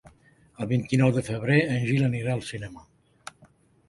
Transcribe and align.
El 0.63 0.69
vint-i-nou 0.69 1.11
de 1.17 1.23
febrer 1.27 1.57
en 1.73 1.85
Gil 1.89 2.05
anirà 2.07 2.33
al 2.37 2.41
cinema. 2.47 2.87